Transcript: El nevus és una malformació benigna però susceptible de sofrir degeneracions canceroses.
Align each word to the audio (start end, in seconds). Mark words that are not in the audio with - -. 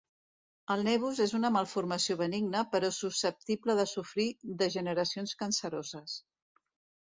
El 0.75 0.79
nevus 0.87 1.19
és 1.25 1.33
una 1.39 1.51
malformació 1.57 2.17
benigna 2.23 2.65
però 2.73 2.91
susceptible 3.01 3.77
de 3.83 3.87
sofrir 3.95 4.29
degeneracions 4.65 5.39
canceroses. 5.45 6.21